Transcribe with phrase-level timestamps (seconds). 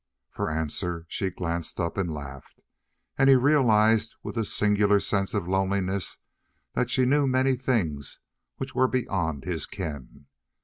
[0.31, 2.59] For answer she glanced up and laughed,
[3.19, 6.17] and he realized with a singular sense of loneliness
[6.73, 8.17] that she knew many things
[8.57, 10.25] which were beyond his ken.